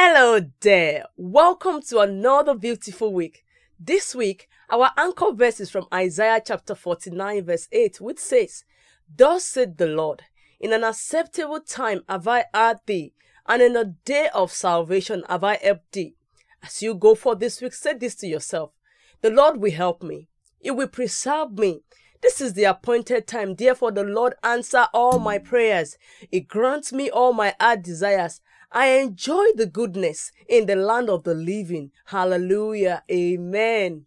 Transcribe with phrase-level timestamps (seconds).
[0.00, 1.06] Hello there.
[1.16, 3.44] Welcome to another beautiful week.
[3.80, 8.62] This week, our anchor verse is from Isaiah chapter 49, verse 8, which says,
[9.12, 10.22] Thus said the Lord,
[10.60, 13.12] In an acceptable time have I heard thee,
[13.44, 16.14] and in a day of salvation have I helped thee.
[16.62, 18.70] As you go for this week, say this to yourself
[19.20, 20.28] The Lord will help me,
[20.60, 21.82] He will preserve me.
[22.20, 23.54] This is the appointed time.
[23.54, 25.96] Therefore, the Lord answer all my prayers.
[26.30, 28.40] He grants me all my heart desires.
[28.70, 31.92] I enjoy the goodness in the land of the living.
[32.06, 33.02] Hallelujah.
[33.10, 34.06] Amen.